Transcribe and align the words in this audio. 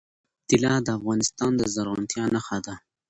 طلا 0.49 0.73
د 0.85 0.87
افغانستان 0.97 1.51
د 1.57 1.61
زرغونتیا 1.73 2.23
نښه 2.33 2.57
ده. 2.65 2.73